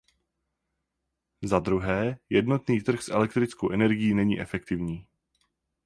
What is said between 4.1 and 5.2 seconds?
není efektivní.